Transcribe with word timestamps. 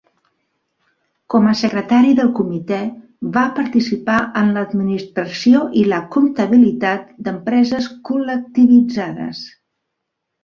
Com 1.33 1.43
a 1.49 1.51
secretari 1.57 2.13
del 2.19 2.29
Comitè 2.39 2.79
va 3.35 3.43
participar 3.59 4.15
en 4.41 4.49
l'administració 4.55 5.61
i 5.81 5.83
la 5.91 5.99
comptabilitat 6.15 7.11
d'empreses 7.27 7.91
col·lectivitzades. 8.09 9.43